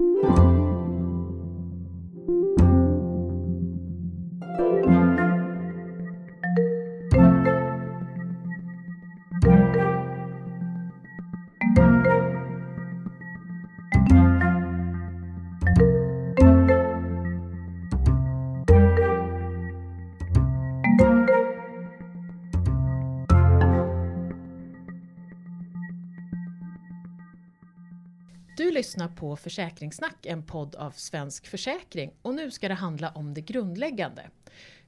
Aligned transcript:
Du 0.00 0.69
lyssnar 28.80 29.08
på 29.08 29.36
Försäkringssnack, 29.36 30.26
en 30.26 30.42
podd 30.42 30.74
av 30.74 30.90
Svensk 30.90 31.46
Försäkring 31.46 32.12
och 32.22 32.34
nu 32.34 32.50
ska 32.50 32.68
det 32.68 32.74
handla 32.74 33.10
om 33.10 33.34
det 33.34 33.40
grundläggande. 33.40 34.30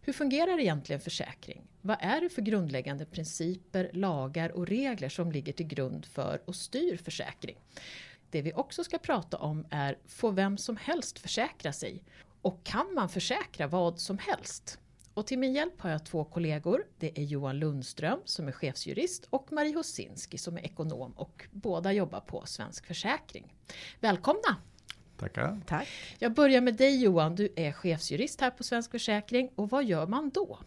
Hur 0.00 0.12
fungerar 0.12 0.60
egentligen 0.60 1.00
försäkring? 1.00 1.62
Vad 1.80 1.96
är 2.00 2.20
det 2.20 2.28
för 2.28 2.42
grundläggande 2.42 3.04
principer, 3.04 3.90
lagar 3.92 4.50
och 4.50 4.66
regler 4.66 5.08
som 5.08 5.32
ligger 5.32 5.52
till 5.52 5.66
grund 5.66 6.06
för 6.06 6.42
och 6.44 6.56
styr 6.56 6.96
försäkring? 6.96 7.56
Det 8.30 8.42
vi 8.42 8.52
också 8.52 8.84
ska 8.84 8.98
prata 8.98 9.36
om 9.36 9.66
är, 9.70 9.98
får 10.06 10.32
vem 10.32 10.58
som 10.58 10.76
helst 10.76 11.18
försäkra 11.18 11.72
sig? 11.72 12.02
Och 12.42 12.64
kan 12.64 12.94
man 12.94 13.08
försäkra 13.08 13.66
vad 13.66 14.00
som 14.00 14.18
helst? 14.18 14.78
Och 15.14 15.26
till 15.26 15.38
min 15.38 15.52
hjälp 15.52 15.80
har 15.80 15.90
jag 15.90 16.04
två 16.04 16.24
kollegor. 16.24 16.84
Det 16.98 17.18
är 17.18 17.22
Johan 17.22 17.58
Lundström 17.58 18.18
som 18.24 18.48
är 18.48 18.52
chefsjurist 18.52 19.26
och 19.30 19.52
Marie 19.52 19.74
Hosinski 19.74 20.38
som 20.38 20.56
är 20.56 20.60
ekonom 20.64 21.12
och 21.12 21.46
båda 21.50 21.92
jobbar 21.92 22.20
på 22.20 22.46
Svensk 22.46 22.86
Försäkring. 22.86 23.54
Välkomna! 24.00 24.56
Tackar. 25.16 25.60
Tack. 25.66 25.88
Jag 26.18 26.34
börjar 26.34 26.60
med 26.60 26.74
dig 26.76 27.02
Johan, 27.02 27.34
du 27.34 27.52
är 27.56 27.72
chefsjurist 27.72 28.40
här 28.40 28.50
på 28.50 28.62
Svensk 28.62 28.90
Försäkring 28.90 29.50
och 29.54 29.70
vad 29.70 29.84
gör 29.84 30.06
man 30.06 30.30
då? 30.30 30.58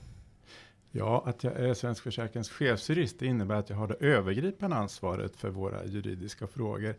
Ja, 0.91 1.23
att 1.25 1.43
jag 1.43 1.53
är 1.53 1.73
Svensk 1.73 2.03
Försäkrings 2.03 2.49
chefsjurist 2.49 3.19
det 3.19 3.25
innebär 3.25 3.55
att 3.55 3.69
jag 3.69 3.77
har 3.77 3.87
det 3.87 3.93
övergripande 3.93 4.75
ansvaret 4.75 5.35
för 5.35 5.49
våra 5.49 5.85
juridiska 5.85 6.47
frågor. 6.47 6.95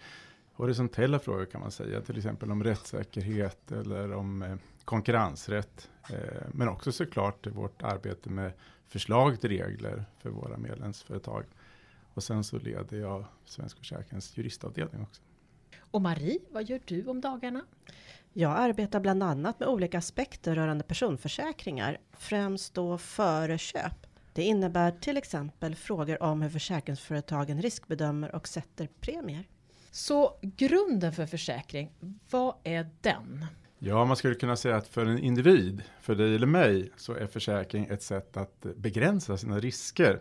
Horisontella 0.57 1.19
frågor 1.19 1.45
kan 1.45 1.61
man 1.61 1.71
säga, 1.71 2.01
till 2.01 2.17
exempel 2.17 2.51
om 2.51 2.65
rättssäkerhet 2.65 3.73
eller 3.73 4.13
om 4.13 4.43
eh, 4.43 4.57
konkurrensrätt. 4.85 5.91
Eh, 6.11 6.43
men 6.53 6.69
också 6.69 6.93
såklart 6.93 7.47
vårt 7.47 7.83
arbete 7.83 8.31
med 8.31 8.53
förslag 8.89 9.41
till 9.41 9.51
regler 9.51 10.05
för 10.19 10.31
våra 10.31 10.57
medlemsföretag. 10.57 11.45
Och 12.15 12.23
sen 12.23 12.45
så 12.45 12.59
leder 12.59 12.97
jag 12.97 13.25
Svensk 13.45 13.79
Försäkrings 13.79 14.37
juristavdelning 14.37 15.03
också. 15.03 15.23
Och 15.79 16.03
Marie, 16.03 16.39
vad 16.51 16.65
gör 16.65 16.81
du 16.85 17.07
om 17.07 17.21
dagarna? 17.21 17.65
Jag 18.33 18.53
arbetar 18.59 19.01
bland 19.01 19.23
annat 19.23 19.61
med 19.61 19.69
olika 19.69 19.99
aspekter 19.99 20.55
rörande 20.55 20.85
personförsäkringar, 20.85 21.99
främst 22.13 22.75
då 22.75 22.99
före 22.99 23.59
köp. 23.59 24.07
Det 24.33 24.43
innebär 24.43 24.91
till 24.91 25.17
exempel 25.17 25.75
frågor 25.75 26.23
om 26.23 26.43
hur 26.43 26.51
försäkringsföretagen 26.51 27.63
riskbedömer 27.63 28.35
och 28.35 28.49
sätter 28.49 28.89
premier. 29.01 29.45
Så 29.91 30.39
grunden 30.43 31.13
för 31.13 31.27
försäkring, 31.27 31.93
vad 32.31 32.55
är 32.65 32.91
den? 33.01 33.47
Ja, 33.79 34.05
man 34.05 34.17
skulle 34.17 34.35
kunna 34.35 34.57
säga 34.57 34.77
att 34.77 34.89
för 34.89 35.07
en 35.07 35.19
individ, 35.19 35.83
för 36.01 36.15
dig 36.15 36.35
eller 36.35 36.47
mig, 36.47 36.91
så 36.97 37.13
är 37.13 37.27
försäkring 37.27 37.87
ett 37.91 38.03
sätt 38.03 38.37
att 38.37 38.67
begränsa 38.77 39.37
sina 39.37 39.59
risker. 39.59 40.21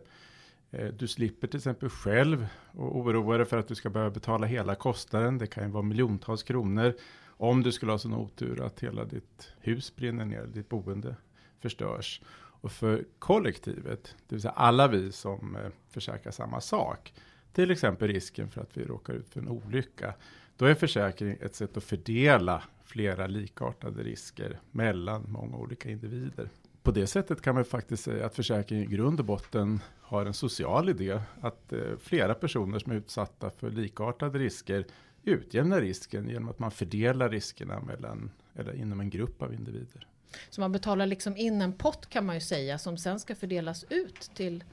Eh, 0.71 0.88
du 0.88 1.08
slipper 1.08 1.47
till 1.47 1.58
exempel 1.58 1.89
själv 1.89 2.47
och 2.71 2.97
oroa 2.97 3.38
dig 3.38 3.45
för 3.45 3.58
att 3.58 3.67
du 3.67 3.75
ska 3.75 3.89
behöva 3.89 4.11
betala 4.11 4.47
hela 4.47 4.75
kostnaden. 4.75 5.38
Det 5.38 5.47
kan 5.47 5.63
ju 5.63 5.69
vara 5.69 5.83
miljontals 5.83 6.43
kronor. 6.43 6.93
Om 7.38 7.63
du 7.63 7.71
skulle 7.71 7.91
ha 7.91 7.99
sån 7.99 8.13
otur 8.13 8.61
att 8.61 8.80
hela 8.80 9.05
ditt 9.05 9.53
hus 9.59 9.95
brinner 9.95 10.25
ner, 10.25 10.45
ditt 10.45 10.69
boende 10.69 11.16
förstörs. 11.59 12.21
Och 12.61 12.71
för 12.71 13.05
kollektivet, 13.20 14.15
det 14.27 14.36
vill 14.36 14.42
säga 14.42 14.52
alla 14.52 14.87
vi 14.87 15.11
som 15.11 15.55
eh, 15.55 15.71
försäkrar 15.89 16.32
samma 16.32 16.61
sak, 16.61 17.14
till 17.55 17.71
exempel 17.71 18.08
risken 18.08 18.49
för 18.49 18.61
att 18.61 18.77
vi 18.77 18.83
råkar 18.83 19.14
ut 19.14 19.30
för 19.30 19.39
en 19.39 19.49
olycka, 19.49 20.14
då 20.58 20.66
är 20.66 20.76
försäkring 20.76 21.38
ett 21.42 21.55
sätt 21.55 21.77
att 21.77 21.83
fördela 21.83 22.64
flera 22.83 23.27
likartade 23.27 24.04
risker 24.04 24.60
mellan 24.71 25.26
många 25.32 25.58
olika 25.58 25.89
individer. 25.89 26.49
På 26.83 26.92
det 26.92 27.08
sättet 27.08 27.42
kan 27.42 27.55
man 27.55 27.65
faktiskt 27.65 28.04
säga 28.04 28.26
att 28.26 28.36
försäkring 28.36 28.82
i 28.82 28.86
grund 28.86 29.20
och 29.20 29.26
botten 29.26 29.80
har 30.02 30.26
en 30.26 30.33
social 30.33 30.89
idé. 30.89 31.20
Att 31.42 31.73
eh, 31.73 31.80
flera 31.99 32.33
personer 32.33 32.80
som 32.80 32.92
är 32.92 32.95
utsatta 32.95 33.49
för 33.49 33.71
likartade 33.71 34.39
risker 34.39 34.86
utjämnar 35.23 35.82
risken 35.82 36.30
genom 36.30 36.49
att 36.49 36.60
man 36.60 36.71
fördelar 36.71 37.30
riskerna 37.30 37.80
mellan, 37.80 38.32
eller 38.55 38.76
inom 38.76 38.99
en 38.99 39.10
grupp 39.10 39.42
av 39.42 39.54
individer. 39.54 40.08
Så 40.49 40.61
man 40.61 40.71
betalar 40.71 41.05
liksom 41.05 41.38
in 41.38 41.61
en 41.61 41.73
pott 41.73 42.10
kan 42.10 42.26
man 42.26 42.36
ju 42.36 42.42
säga 42.42 42.77
som 42.77 42.98
sen 42.98 43.20
ska 43.20 43.36
fördelas 43.36 43.86
ut 43.89 44.32
till 44.36 44.64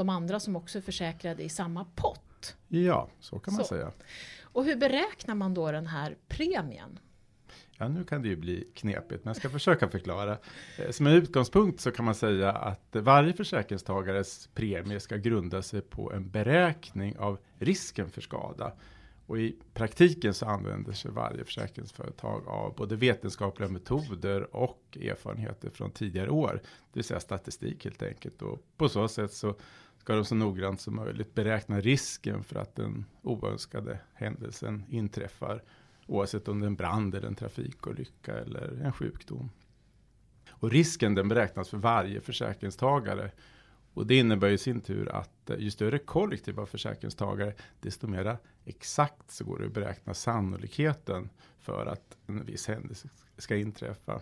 de 0.00 0.08
andra 0.08 0.40
som 0.40 0.56
också 0.56 0.78
är 0.78 0.82
försäkrade 0.82 1.42
i 1.42 1.48
samma 1.48 1.84
pott. 1.94 2.56
Ja, 2.68 3.08
så 3.20 3.38
kan 3.38 3.54
man 3.54 3.64
Så. 3.64 3.68
säga. 3.68 3.92
Och 4.42 4.64
hur 4.64 4.76
beräknar 4.76 5.34
man 5.34 5.54
då 5.54 5.72
den 5.72 5.86
här 5.86 6.16
premien? 6.28 6.98
Ja, 7.78 7.88
nu 7.88 8.04
kan 8.04 8.22
det 8.22 8.28
ju 8.28 8.36
bli 8.36 8.68
knepigt, 8.74 9.24
men 9.24 9.30
jag 9.30 9.36
ska 9.36 9.50
försöka 9.50 9.88
förklara. 9.88 10.38
Eh, 10.78 10.90
Som 10.90 11.06
en 11.06 11.12
utgångspunkt 11.12 11.80
så 11.80 11.90
kan 11.90 12.04
man 12.04 12.14
säga 12.14 12.52
att 12.52 12.88
varje 12.96 13.32
försäkringstagares 13.32 14.48
premie 14.54 15.00
ska 15.00 15.16
grunda 15.16 15.62
sig 15.62 15.80
på 15.80 16.12
en 16.12 16.30
beräkning 16.30 17.18
av 17.18 17.38
risken 17.58 18.10
för 18.10 18.20
skada. 18.20 18.72
Och 19.26 19.38
i 19.38 19.56
praktiken 19.74 20.34
så 20.34 20.46
använder 20.46 20.92
sig 20.92 21.10
varje 21.10 21.44
försäkringsföretag 21.44 22.48
av 22.48 22.74
både 22.74 22.96
vetenskapliga 22.96 23.68
metoder 23.68 24.56
och 24.56 24.98
erfarenheter 25.00 25.70
från 25.70 25.90
tidigare 25.90 26.30
år. 26.30 26.60
Det 26.62 26.98
vill 26.98 27.04
säga 27.04 27.20
statistik 27.20 27.84
helt 27.84 28.02
enkelt. 28.02 28.42
Och 28.42 28.62
på 28.76 28.88
så 28.88 29.08
sätt 29.08 29.32
så 29.32 29.54
ska 30.00 30.14
de 30.14 30.24
så 30.24 30.34
noggrant 30.34 30.80
som 30.80 30.96
möjligt 30.96 31.34
beräkna 31.34 31.80
risken 31.80 32.44
för 32.44 32.56
att 32.56 32.74
den 32.74 33.04
oönskade 33.22 33.98
händelsen 34.14 34.84
inträffar. 34.88 35.62
Oavsett 36.06 36.48
om 36.48 36.60
det 36.60 36.64
är 36.64 36.66
en 36.66 36.74
brand 36.74 37.14
eller 37.14 37.28
en 37.28 37.34
trafikolycka 37.34 38.38
eller 38.38 38.80
en 38.84 38.92
sjukdom. 38.92 39.50
Och 40.50 40.70
risken 40.70 41.14
den 41.14 41.28
beräknas 41.28 41.68
för 41.68 41.78
varje 41.78 42.20
försäkringstagare. 42.20 43.30
Och 43.94 44.06
det 44.06 44.16
innebär 44.16 44.48
i 44.48 44.58
sin 44.58 44.80
tur 44.80 45.08
att 45.08 45.50
eh, 45.50 45.58
ju 45.58 45.70
större 45.70 45.98
kollektiv 45.98 46.60
av 46.60 46.66
försäkringstagare, 46.66 47.54
desto 47.80 48.06
mera 48.06 48.38
exakt 48.64 49.30
så 49.30 49.44
går 49.44 49.58
det 49.58 49.66
att 49.66 49.72
beräkna 49.72 50.14
sannolikheten 50.14 51.30
för 51.58 51.86
att 51.86 52.16
en 52.26 52.44
viss 52.44 52.68
händelse 52.68 53.08
ska 53.38 53.56
inträffa. 53.56 54.20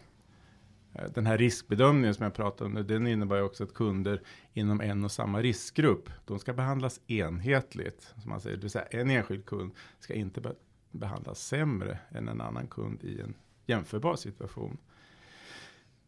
Eh, 0.99 1.11
den 1.15 1.27
här 1.27 1.39
riskbedömningen 1.39 2.15
som 2.15 2.25
jag 2.25 2.35
pratade 2.35 2.65
om 2.65 2.75
nu, 2.75 2.83
den 2.83 3.07
innebär 3.07 3.37
ju 3.37 3.43
också 3.43 3.65
att 3.65 3.75
kunder 3.75 4.23
inom 4.53 4.81
en 4.81 5.05
och 5.05 5.13
samma 5.13 5.43
riskgrupp, 5.43 6.11
de 6.25 6.39
ska 6.39 6.53
behandlas 6.53 7.01
enhetligt. 7.07 8.15
Som 8.23 8.31
man 8.31 8.41
säger, 8.41 8.57
det 8.57 8.63
vill 8.63 8.71
säga 8.71 8.85
en 8.85 9.11
enskild 9.11 9.47
kund 9.47 9.73
ska 10.01 10.15
inte 10.15 10.41
be 10.41 10.55
behandlas 10.91 11.41
sämre 11.41 11.99
än 12.11 12.29
en 12.29 12.41
annan 12.41 12.67
kund 12.67 13.05
i 13.05 13.21
en 13.21 13.35
jämförbar 13.67 14.17
situation. 14.17 14.79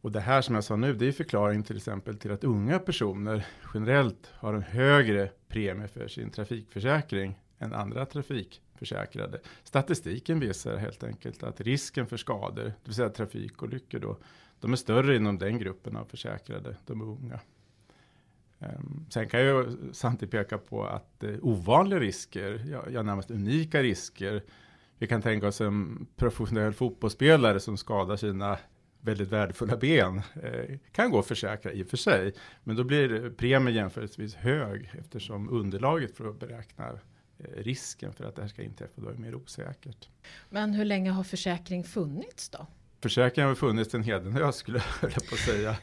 Och 0.01 0.13
det 0.13 0.21
här 0.21 0.43
som 0.43 0.55
jag 0.55 0.65
sa 0.65 0.77
nu, 0.77 0.95
det 0.95 1.07
är 1.07 1.13
förklaring 1.13 1.63
till 1.63 1.77
exempel 1.77 2.19
till 2.19 2.33
att 2.33 2.45
unga 2.45 2.79
personer 2.79 3.47
generellt 3.75 4.31
har 4.35 4.55
en 4.55 4.63
högre 4.63 5.31
premie 5.49 5.89
för 5.89 6.09
sin 6.09 6.31
trafikförsäkring 6.31 7.41
än 7.59 7.75
andra 7.75 8.07
trafikförsäkrade. 8.07 9.41
Statistiken 9.65 10.41
visar 10.41 10.77
helt 10.77 11.05
enkelt 11.05 11.43
att 11.43 11.61
risken 11.61 12.07
för 12.07 12.17
skador, 12.17 12.65
det 12.65 12.75
vill 12.85 12.95
säga 12.95 13.09
trafikolyckor 13.09 13.99
då, 13.99 14.19
de 14.61 14.73
är 14.73 14.77
större 14.77 15.17
inom 15.17 15.39
den 15.39 15.59
gruppen 15.59 15.97
av 15.97 16.05
försäkrade, 16.05 16.77
de 16.87 17.03
unga. 17.03 17.41
Ehm, 18.59 19.07
sen 19.11 19.29
kan 19.29 19.41
jag 19.41 19.77
samtidigt 19.93 20.31
peka 20.31 20.59
på 20.59 20.85
att 20.85 21.25
eh, 21.25 21.35
ovanliga 21.43 22.01
risker, 22.01 22.65
ja, 22.93 23.03
närmast 23.03 23.31
unika 23.31 23.83
risker, 23.83 24.43
vi 24.99 25.07
kan 25.07 25.23
tänka 25.23 25.49
oss 25.49 25.61
en 25.61 26.07
professionell 26.17 26.73
fotbollsspelare 26.73 27.61
som 27.61 27.77
skadar 27.77 28.17
sina 28.17 28.59
väldigt 29.01 29.29
värdefulla 29.29 29.77
ben, 29.77 30.23
eh, 30.43 30.79
kan 30.93 31.11
gå 31.11 31.19
att 31.19 31.27
försäkra 31.27 31.73
i 31.73 31.83
och 31.83 31.87
för 31.87 31.97
sig, 31.97 32.35
men 32.65 32.77
då 32.77 32.85
blir 32.85 33.31
premien 33.31 33.75
jämförelsevis 33.75 34.35
hög 34.35 34.91
eftersom 34.99 35.49
underlaget 35.51 36.17
för 36.17 36.31
att 36.31 36.41
beräkna 36.41 36.89
eh, 37.39 37.45
risken 37.57 38.13
för 38.13 38.25
att 38.25 38.37
det 38.37 38.43
här 38.43 38.49
ska 38.49 38.63
inträffa 38.63 39.01
då 39.01 39.09
är 39.09 39.15
mer 39.15 39.35
osäkert. 39.35 40.09
Men 40.51 40.73
hur 40.73 40.85
länge 40.85 41.11
har 41.11 41.25
försäkring 41.25 41.85
funnits 41.85 42.49
då? 42.49 42.67
Försäkringen 43.03 43.49
har 43.49 43.55
funnits 43.55 43.95
en 43.95 44.03
hedenhös 44.03 44.57
skulle 44.57 44.79
jag 45.03 45.29
på 45.29 45.35
att 45.35 45.41
säga. 45.41 45.77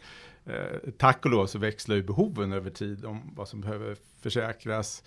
Eh, 0.46 0.92
tack 0.98 1.26
och 1.26 1.32
lov 1.32 1.46
så 1.46 1.60
växlar 1.60 1.96
ju 1.96 2.04
behoven 2.04 2.54
över 2.54 2.70
tid 2.70 3.06
om 3.06 3.34
vad 3.36 3.48
som 3.48 3.62
behöver 3.62 3.98
försäkras. 4.22 5.04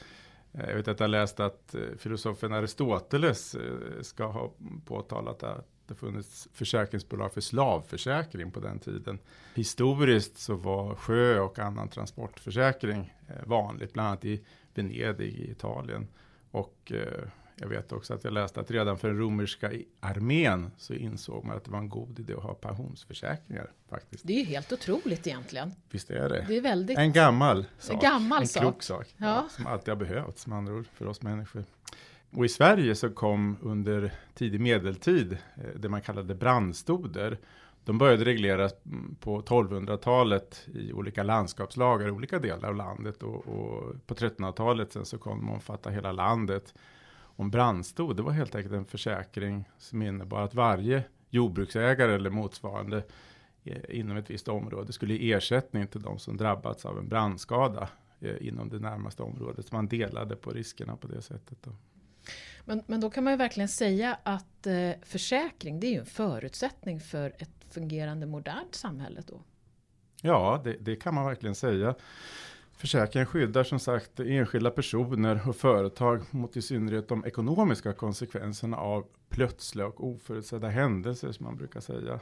Eh, 0.52 0.68
jag 0.68 0.76
vet 0.76 0.88
att 0.88 1.00
jag 1.00 1.10
läst 1.10 1.40
att 1.40 1.74
eh, 1.74 1.80
filosofen 1.98 2.52
Aristoteles 2.52 3.54
eh, 3.54 4.02
ska 4.02 4.26
ha 4.26 4.52
påtalat 4.84 5.42
att 5.42 5.66
det 5.90 5.94
funnits 5.94 6.48
försäkringsbolag 6.52 7.32
för 7.32 7.40
slavförsäkring 7.40 8.50
på 8.50 8.60
den 8.60 8.78
tiden. 8.78 9.18
Historiskt 9.54 10.38
så 10.38 10.54
var 10.54 10.94
sjö 10.94 11.40
och 11.40 11.58
annan 11.58 11.88
transportförsäkring 11.88 13.14
eh, 13.28 13.34
vanligt, 13.46 13.92
bland 13.92 14.08
annat 14.08 14.24
i 14.24 14.44
Venedig 14.74 15.34
i 15.34 15.50
Italien. 15.50 16.08
Och 16.50 16.92
eh, 16.94 17.28
jag 17.60 17.68
vet 17.68 17.92
också 17.92 18.14
att 18.14 18.24
jag 18.24 18.32
läste 18.32 18.60
att 18.60 18.70
redan 18.70 18.98
för 18.98 19.08
den 19.08 19.18
romerska 19.18 19.70
armén 20.00 20.70
så 20.76 20.94
insåg 20.94 21.44
man 21.44 21.56
att 21.56 21.64
det 21.64 21.70
var 21.70 21.78
en 21.78 21.88
god 21.88 22.18
idé 22.18 22.34
att 22.34 22.42
ha 22.42 22.54
pensionsförsäkringar. 22.54 23.70
Faktiskt. 23.88 24.26
Det 24.26 24.32
är 24.32 24.38
ju 24.38 24.44
helt 24.44 24.72
otroligt 24.72 25.26
egentligen. 25.26 25.72
Visst 25.90 26.10
är 26.10 26.28
det. 26.28 26.44
Det 26.48 26.56
är 26.56 26.60
väldigt... 26.60 26.98
En 26.98 27.12
gammal 27.12 27.64
sak. 27.78 28.02
gammal 28.02 28.42
en 28.42 28.48
sak. 28.48 28.62
klok 28.62 28.82
sak. 28.82 29.06
Ja. 29.16 29.26
Ja. 29.26 29.48
som 29.50 29.66
alltid 29.66 29.88
har 29.88 29.96
behövts 29.96 30.46
med 30.46 30.58
andra 30.58 30.74
ord 30.74 30.86
för 30.94 31.06
oss 31.06 31.22
människor. 31.22 31.64
Och 32.30 32.44
i 32.44 32.48
Sverige 32.48 32.94
så 32.94 33.10
kom 33.10 33.56
under 33.62 34.12
tidig 34.34 34.60
medeltid 34.60 35.32
eh, 35.32 35.64
det 35.76 35.88
man 35.88 36.00
kallade 36.00 36.34
brandstoder. 36.34 37.38
De 37.84 37.98
började 37.98 38.24
regleras 38.24 38.72
mm, 38.86 39.16
på 39.20 39.42
1200-talet 39.42 40.68
i 40.74 40.92
olika 40.92 41.22
landskapslagar 41.22 42.08
i 42.08 42.10
olika 42.10 42.38
delar 42.38 42.68
av 42.68 42.76
landet 42.76 43.22
och, 43.22 43.34
och 43.34 44.06
på 44.06 44.14
1300-talet 44.14 44.92
sen 44.92 45.06
så 45.06 45.18
kom 45.18 45.38
de 45.38 45.50
omfatta 45.50 45.90
hela 45.90 46.12
landet. 46.12 46.74
Om 47.40 47.50
brandstod, 47.50 48.16
det 48.16 48.22
var 48.22 48.32
helt 48.32 48.54
enkelt 48.54 48.74
en 48.74 48.84
försäkring 48.84 49.68
som 49.78 50.02
innebar 50.02 50.42
att 50.42 50.54
varje 50.54 51.04
jordbruksägare 51.30 52.14
eller 52.14 52.30
motsvarande 52.30 53.02
inom 53.88 54.16
ett 54.16 54.30
visst 54.30 54.48
område 54.48 54.92
skulle 54.92 55.14
ge 55.14 55.32
ersättning 55.32 55.86
till 55.86 56.02
de 56.02 56.18
som 56.18 56.36
drabbats 56.36 56.84
av 56.84 56.98
en 56.98 57.08
brandskada 57.08 57.88
eh, 58.20 58.46
inom 58.48 58.68
det 58.68 58.78
närmaste 58.78 59.22
området. 59.22 59.66
Så 59.66 59.74
man 59.74 59.88
delade 59.88 60.36
på 60.36 60.50
riskerna 60.50 60.96
på 60.96 61.06
det 61.06 61.22
sättet. 61.22 61.58
Då. 61.62 61.70
Men, 62.64 62.82
men 62.86 63.00
då 63.00 63.10
kan 63.10 63.24
man 63.24 63.32
ju 63.32 63.36
verkligen 63.36 63.68
säga 63.68 64.18
att 64.22 64.66
eh, 64.66 64.90
försäkring 65.02 65.80
det 65.80 65.86
är 65.86 65.92
ju 65.92 65.98
en 65.98 66.06
förutsättning 66.06 67.00
för 67.00 67.32
ett 67.38 67.64
fungerande 67.70 68.26
modernt 68.26 68.74
samhälle 68.74 69.22
då. 69.26 69.40
Ja, 70.22 70.60
det, 70.64 70.76
det 70.80 70.96
kan 70.96 71.14
man 71.14 71.24
verkligen 71.26 71.54
säga. 71.54 71.94
Försäkringen 72.80 73.26
skyddar 73.26 73.64
som 73.64 73.78
sagt 73.78 74.20
enskilda 74.20 74.70
personer 74.70 75.48
och 75.48 75.56
företag 75.56 76.22
mot 76.30 76.56
i 76.56 76.62
synnerhet 76.62 77.08
de 77.08 77.24
ekonomiska 77.24 77.92
konsekvenserna 77.92 78.76
av 78.76 79.06
plötsliga 79.28 79.86
och 79.86 80.06
oförutsedda 80.06 80.68
händelser 80.68 81.32
som 81.32 81.46
man 81.46 81.56
brukar 81.56 81.80
säga. 81.80 82.20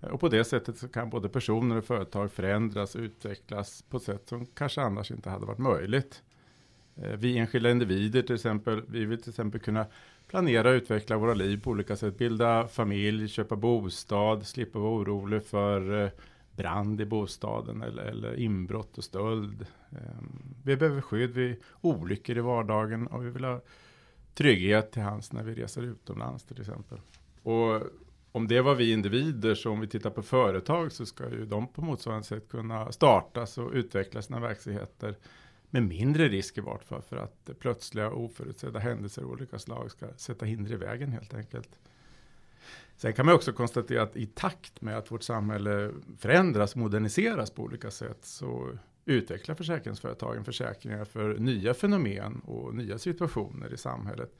Och 0.00 0.20
på 0.20 0.28
det 0.28 0.44
sättet 0.44 0.78
så 0.78 0.88
kan 0.88 1.10
både 1.10 1.28
personer 1.28 1.76
och 1.76 1.84
företag 1.84 2.32
förändras 2.32 2.94
och 2.94 3.00
utvecklas 3.00 3.82
på 3.82 3.96
ett 3.96 4.02
sätt 4.02 4.28
som 4.28 4.46
kanske 4.46 4.80
annars 4.80 5.10
inte 5.10 5.30
hade 5.30 5.46
varit 5.46 5.58
möjligt. 5.58 6.22
Eh, 6.96 7.16
vi 7.16 7.38
enskilda 7.38 7.70
individer 7.70 8.22
till 8.22 8.34
exempel, 8.34 8.82
vi 8.88 9.04
vill 9.04 9.22
till 9.22 9.30
exempel 9.30 9.60
kunna 9.60 9.86
planera 10.28 10.68
och 10.68 10.74
utveckla 10.74 11.16
våra 11.16 11.34
liv 11.34 11.62
på 11.62 11.70
olika 11.70 11.96
sätt. 11.96 12.18
Bilda 12.18 12.68
familj, 12.68 13.28
köpa 13.28 13.56
bostad, 13.56 14.46
slippa 14.46 14.78
vara 14.78 14.92
orolig 14.92 15.44
för 15.44 16.02
eh, 16.02 16.10
brand 16.58 17.00
i 17.00 17.04
bostaden 17.04 17.82
eller, 17.82 18.02
eller 18.02 18.34
inbrott 18.38 18.98
och 18.98 19.04
stöld. 19.04 19.66
Ehm, 19.90 20.54
vi 20.64 20.76
behöver 20.76 21.00
skydd 21.00 21.30
vid 21.30 21.56
olyckor 21.80 22.38
i 22.38 22.40
vardagen 22.40 23.06
och 23.06 23.26
vi 23.26 23.30
vill 23.30 23.44
ha 23.44 23.60
trygghet 24.34 24.92
till 24.92 25.02
hands 25.02 25.32
när 25.32 25.42
vi 25.42 25.54
reser 25.54 25.82
utomlands 25.82 26.44
till 26.44 26.60
exempel. 26.60 27.00
Och 27.42 27.82
om 28.32 28.48
det 28.48 28.60
var 28.60 28.74
vi 28.74 28.92
individer, 28.92 29.54
så 29.54 29.70
om 29.70 29.80
vi 29.80 29.86
tittar 29.86 30.10
på 30.10 30.22
företag 30.22 30.92
så 30.92 31.06
ska 31.06 31.30
ju 31.30 31.46
de 31.46 31.66
på 31.66 31.82
motsvarande 31.82 32.26
sätt 32.26 32.48
kunna 32.48 32.92
startas 32.92 33.58
och 33.58 33.70
utveckla 33.72 34.22
sina 34.22 34.40
verksamheter 34.40 35.14
med 35.70 35.82
mindre 35.82 36.28
risk 36.28 36.58
i 36.58 36.60
vart 36.60 36.84
fall 36.84 37.02
för 37.02 37.16
att 37.16 37.50
plötsliga 37.58 38.10
oförutsedda 38.10 38.78
händelser 38.78 39.22
av 39.22 39.30
olika 39.30 39.58
slag 39.58 39.90
ska 39.90 40.06
sätta 40.16 40.46
hinder 40.46 40.72
i 40.72 40.76
vägen 40.76 41.12
helt 41.12 41.34
enkelt. 41.34 41.78
Sen 42.96 43.12
kan 43.12 43.26
man 43.26 43.34
också 43.34 43.52
konstatera 43.52 44.02
att 44.02 44.16
i 44.16 44.26
takt 44.26 44.80
med 44.80 44.98
att 44.98 45.10
vårt 45.10 45.22
samhälle 45.22 45.90
förändras, 46.18 46.76
moderniseras 46.76 47.50
på 47.50 47.62
olika 47.62 47.90
sätt 47.90 48.18
så 48.22 48.78
utvecklar 49.04 49.54
försäkringsföretagen 49.54 50.44
försäkringar 50.44 51.04
för 51.04 51.38
nya 51.38 51.74
fenomen 51.74 52.40
och 52.40 52.74
nya 52.74 52.98
situationer 52.98 53.74
i 53.74 53.76
samhället. 53.76 54.36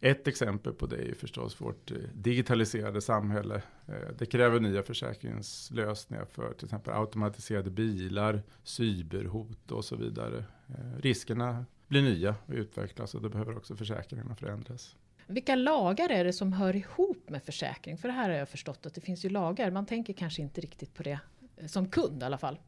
Ett 0.00 0.28
exempel 0.28 0.72
på 0.72 0.86
det 0.86 0.96
är 0.96 1.14
förstås 1.14 1.60
vårt 1.60 1.90
eh, 1.90 1.96
digitaliserade 2.14 3.00
samhälle. 3.00 3.62
Eh, 3.86 4.08
det 4.18 4.26
kräver 4.26 4.60
nya 4.60 4.82
försäkringslösningar 4.82 6.24
för 6.24 6.52
till 6.52 6.64
exempel 6.64 6.94
automatiserade 6.94 7.70
bilar, 7.70 8.42
cyberhot 8.62 9.70
och 9.70 9.84
så 9.84 9.96
vidare. 9.96 10.44
Eh, 10.68 11.00
riskerna 11.00 11.64
blir 11.88 12.02
nya 12.02 12.34
och 12.46 12.54
utvecklas 12.54 13.14
och 13.14 13.22
då 13.22 13.28
behöver 13.28 13.56
också 13.56 13.76
försäkringarna 13.76 14.36
förändras. 14.36 14.96
Vilka 15.26 15.54
lagar 15.54 16.08
är 16.08 16.24
det 16.24 16.32
som 16.32 16.52
hör 16.52 16.76
ihop 16.76 17.30
med 17.30 17.42
försäkring? 17.42 17.98
För 17.98 18.08
det 18.08 18.14
här 18.14 18.30
har 18.30 18.36
jag 18.36 18.48
förstått 18.48 18.86
att 18.86 18.94
det 18.94 19.00
finns 19.00 19.24
ju 19.24 19.28
lagar. 19.28 19.70
Man 19.70 19.86
tänker 19.86 20.12
kanske 20.12 20.42
inte 20.42 20.60
riktigt 20.60 20.94
på 20.94 21.02
det 21.02 21.18
eh, 21.56 21.66
som 21.66 21.88
kund 21.88 22.22
i 22.22 22.24
alla 22.24 22.38
fall. 22.38 22.58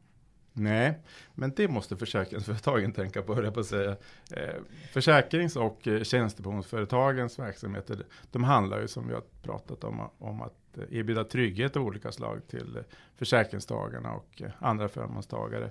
Nej, 0.58 0.98
men 1.34 1.52
det 1.56 1.68
måste 1.68 1.96
försäkringsföretagen 1.96 2.92
tänka 2.92 3.22
på, 3.22 3.34
höll 3.34 3.44
jag 3.44 3.54
på 3.54 3.60
att 3.60 3.66
säga. 3.66 3.96
Eh, 4.30 4.54
försäkrings 4.92 5.56
och 5.56 5.88
eh, 5.88 6.02
tjänstepensionsföretagens 6.02 7.38
verksamheter, 7.38 8.06
de 8.30 8.44
handlar 8.44 8.80
ju 8.80 8.88
som 8.88 9.08
vi 9.08 9.14
har 9.14 9.22
pratat 9.42 9.84
om, 9.84 10.10
om 10.18 10.42
att 10.42 10.78
erbjuda 10.90 11.24
trygghet 11.24 11.76
av 11.76 11.82
olika 11.82 12.12
slag 12.12 12.40
till 12.48 12.78
försäkringstagarna 13.16 14.12
och 14.12 14.42
andra 14.58 14.88
förmånstagare. 14.88 15.70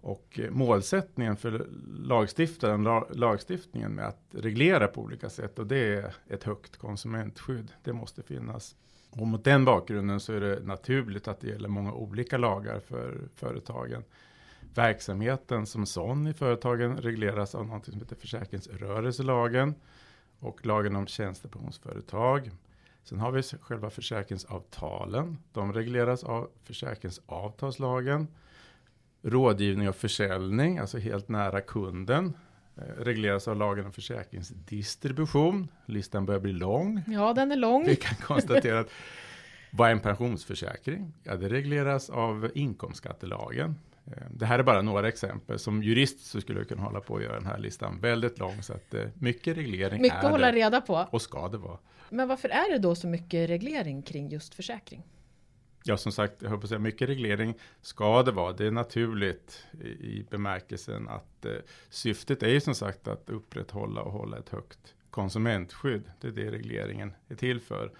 Och 0.00 0.40
eh, 0.42 0.50
målsättningen 0.50 1.36
för 1.36 1.66
lagstiftaren, 1.98 3.04
lagstiftningen 3.10 3.92
med 3.92 4.06
att 4.06 4.22
reglera 4.30 4.88
på 4.88 5.00
olika 5.00 5.30
sätt 5.30 5.58
och 5.58 5.66
det 5.66 5.94
är 5.94 6.14
ett 6.28 6.44
högt 6.44 6.76
konsumentskydd. 6.76 7.72
Det 7.84 7.92
måste 7.92 8.22
finnas. 8.22 8.76
Och 9.10 9.26
mot 9.26 9.44
den 9.44 9.64
bakgrunden 9.64 10.20
så 10.20 10.32
är 10.32 10.40
det 10.40 10.60
naturligt 10.64 11.28
att 11.28 11.40
det 11.40 11.48
gäller 11.48 11.68
många 11.68 11.92
olika 11.92 12.38
lagar 12.38 12.80
för 12.80 13.28
företagen. 13.34 14.04
Verksamheten 14.74 15.66
som 15.66 15.86
sån 15.86 16.26
i 16.26 16.34
företagen 16.34 16.96
regleras 16.96 17.54
av 17.54 17.66
något 17.66 17.84
som 17.84 17.94
heter 17.94 18.16
försäkringsrörelselagen 18.16 19.74
och 20.40 20.66
lagen 20.66 20.96
om 20.96 21.06
tjänstepensionsföretag. 21.06 22.50
Sen 23.04 23.18
har 23.18 23.32
vi 23.32 23.42
själva 23.42 23.90
försäkringsavtalen. 23.90 25.38
De 25.52 25.72
regleras 25.72 26.24
av 26.24 26.50
försäkringsavtalslagen. 26.64 28.28
Rådgivning 29.30 29.88
och 29.88 29.96
försäljning, 29.96 30.78
alltså 30.78 30.98
helt 30.98 31.28
nära 31.28 31.60
kunden, 31.60 32.32
eh, 32.76 32.82
regleras 33.04 33.48
av 33.48 33.56
lagen 33.56 33.84
om 33.86 33.92
försäkringsdistribution. 33.92 35.68
Listan 35.86 36.26
börjar 36.26 36.40
bli 36.40 36.52
lång. 36.52 37.02
Ja, 37.06 37.32
den 37.32 37.52
är 37.52 37.56
lång. 37.56 37.84
Vi 37.86 37.96
kan 37.96 38.14
konstatera 38.16 38.80
att 38.80 38.88
vad 39.70 39.88
är 39.88 39.92
en 39.92 40.00
pensionsförsäkring? 40.00 41.12
Ja, 41.24 41.36
det 41.36 41.48
regleras 41.48 42.10
av 42.10 42.50
inkomstskattelagen. 42.54 43.74
Eh, 44.06 44.12
Det 44.30 44.46
här 44.46 44.58
är 44.58 44.62
bara 44.62 44.82
några 44.82 45.08
exempel. 45.08 45.58
Som 45.58 45.82
jurist 45.82 46.26
så 46.26 46.40
skulle 46.40 46.58
jag 46.60 46.68
kunna 46.68 46.82
hålla 46.82 47.00
på 47.00 47.16
att 47.16 47.22
göra 47.22 47.34
den 47.34 47.46
här 47.46 47.58
listan 47.58 48.00
väldigt 48.00 48.38
lång. 48.38 48.62
Så 48.62 48.72
att 48.72 48.94
eh, 48.94 49.04
mycket 49.14 49.56
reglering 49.56 50.02
Mycket 50.02 50.18
är 50.18 50.24
att 50.26 50.30
hålla 50.32 50.46
det. 50.52 50.58
reda 50.58 50.80
på. 50.80 51.08
Och 51.10 51.22
ska 51.22 51.48
det 51.48 51.58
vara. 51.58 51.78
Men 52.10 52.28
varför 52.28 52.48
är 52.48 52.72
det 52.72 52.78
då 52.78 52.94
så 52.94 53.06
mycket 53.06 53.50
reglering 53.50 54.02
kring 54.02 54.28
just 54.28 54.54
försäkring? 54.54 55.02
Ja, 55.84 55.96
som 55.96 56.12
sagt, 56.12 56.42
jag 56.42 56.50
höll 56.50 56.58
på 56.58 56.64
att 56.64 56.68
säga, 56.68 56.78
mycket 56.78 57.08
reglering 57.08 57.54
ska 57.80 58.22
det 58.22 58.32
vara. 58.32 58.52
Det 58.52 58.66
är 58.66 58.70
naturligt 58.70 59.66
i, 59.80 59.88
i 59.88 60.26
bemärkelsen 60.30 61.08
att 61.08 61.44
eh, 61.44 61.52
syftet 61.90 62.42
är 62.42 62.48
ju 62.48 62.60
som 62.60 62.74
sagt 62.74 63.08
att 63.08 63.30
upprätthålla 63.30 64.02
och 64.02 64.12
hålla 64.12 64.38
ett 64.38 64.48
högt 64.48 64.94
konsumentskydd. 65.10 66.10
Det 66.20 66.28
är 66.28 66.32
det 66.32 66.50
regleringen 66.50 67.12
är 67.28 67.34
till 67.34 67.60
för. 67.60 67.92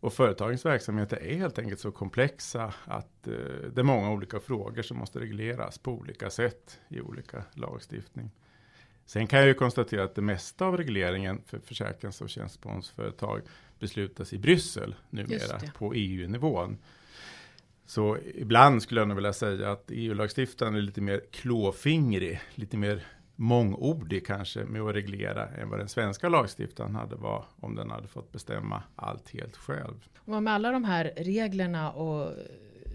Och 0.00 0.12
företagens 0.12 0.64
verksamheter 0.64 1.16
är 1.16 1.36
helt 1.36 1.58
enkelt 1.58 1.80
så 1.80 1.90
komplexa 1.90 2.74
att 2.84 3.28
eh, 3.28 3.32
det 3.74 3.80
är 3.80 3.82
många 3.82 4.10
olika 4.10 4.40
frågor 4.40 4.82
som 4.82 4.98
måste 4.98 5.20
regleras 5.20 5.78
på 5.78 5.92
olika 5.92 6.30
sätt 6.30 6.80
i 6.88 7.00
olika 7.00 7.44
lagstiftning. 7.54 8.30
Sen 9.06 9.26
kan 9.26 9.38
jag 9.38 9.48
ju 9.48 9.54
konstatera 9.54 10.04
att 10.04 10.14
det 10.14 10.22
mesta 10.22 10.66
av 10.66 10.76
regleringen 10.76 11.42
för 11.46 11.58
försäkrings 11.58 12.20
och 12.20 12.30
tjänstepensionsföretag 12.30 13.40
beslutas 13.78 14.32
i 14.32 14.38
Bryssel 14.38 14.94
numera 15.10 15.60
på 15.78 15.94
EU-nivån. 15.94 16.78
Så 17.86 18.18
ibland 18.34 18.82
skulle 18.82 19.00
jag 19.00 19.08
nog 19.08 19.14
vilja 19.14 19.32
säga 19.32 19.72
att 19.72 19.90
EU-lagstiftaren 19.90 20.74
är 20.74 20.80
lite 20.80 21.00
mer 21.00 21.20
klåfingrig, 21.30 22.40
lite 22.54 22.76
mer 22.76 23.06
mångordig 23.36 24.26
kanske 24.26 24.64
med 24.64 24.82
att 24.82 24.94
reglera 24.94 25.48
än 25.48 25.68
vad 25.68 25.78
den 25.78 25.88
svenska 25.88 26.28
lagstiftaren 26.28 26.94
hade 26.94 27.16
var 27.16 27.44
om 27.60 27.74
den 27.74 27.90
hade 27.90 28.08
fått 28.08 28.32
bestämma 28.32 28.82
allt 28.96 29.30
helt 29.30 29.56
själv. 29.56 30.08
Och 30.18 30.42
med 30.42 30.54
alla 30.54 30.70
de 30.70 30.84
här 30.84 31.12
reglerna 31.16 31.92
och 31.92 32.32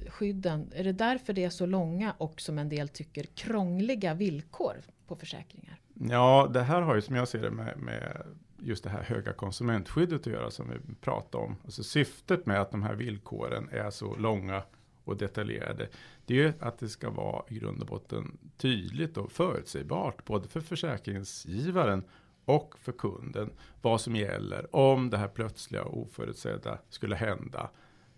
skydden, 0.08 0.72
är 0.76 0.84
det 0.84 0.92
därför 0.92 1.34
det 1.34 1.44
är 1.44 1.50
så 1.50 1.66
långa 1.66 2.14
och 2.18 2.42
som 2.42 2.58
en 2.60 2.70
del 2.70 2.90
tycker 2.90 3.24
krångliga 3.24 4.14
villkor 4.14 4.76
på 5.08 5.16
försäkringar? 5.16 5.80
Ja, 6.10 6.50
det 6.54 6.62
här 6.62 6.82
har 6.82 6.96
ju 6.96 7.02
som 7.02 7.16
jag 7.16 7.28
ser 7.28 7.42
det 7.42 7.52
med, 7.52 7.78
med 7.78 8.22
just 8.58 8.84
det 8.84 8.90
här 8.90 9.04
höga 9.04 9.34
konsumentskyddet 9.34 10.22
att 10.22 10.34
göra 10.34 10.52
som 10.52 10.70
vi 10.70 10.96
pratade 10.96 11.44
om. 11.44 11.56
Alltså 11.64 11.84
syftet 11.84 12.46
med 12.46 12.62
att 12.62 12.72
de 12.72 12.84
här 12.84 12.96
villkoren 12.96 13.70
är 13.72 13.90
så 13.90 14.16
långa 14.16 14.64
och 15.04 15.18
detaljerade. 15.18 15.90
Det 16.26 16.34
är 16.34 16.38
ju 16.38 16.54
att 16.60 16.80
det 16.80 16.90
ska 16.90 17.10
vara 17.10 17.44
i 17.48 17.60
grund 17.60 17.82
och 17.82 17.88
botten 17.88 18.38
tydligt 18.58 19.18
och 19.18 19.32
förutsägbart 19.32 20.26
både 20.26 20.48
för 20.48 20.62
försäkringsgivaren 20.62 22.04
och 22.46 22.80
för 22.80 22.92
kunden 22.92 23.50
vad 23.82 24.02
som 24.02 24.16
gäller 24.16 24.76
om 24.76 25.10
det 25.10 25.18
här 25.18 25.28
plötsliga 25.28 25.84
och 25.84 26.02
oförutsedda 26.02 26.78
skulle 26.90 27.16
hända. 27.16 27.70